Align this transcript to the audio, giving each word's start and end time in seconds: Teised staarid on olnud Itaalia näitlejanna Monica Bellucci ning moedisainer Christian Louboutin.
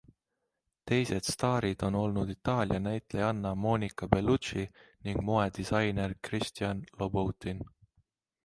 Teised 0.91 1.27
staarid 1.33 1.83
on 1.87 1.97
olnud 1.99 2.31
Itaalia 2.35 2.79
näitlejanna 2.87 3.51
Monica 3.67 4.09
Bellucci 4.15 4.65
ning 5.03 5.23
moedisainer 5.31 6.17
Christian 6.29 6.83
Louboutin. 6.99 7.63